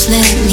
slip 0.00 0.49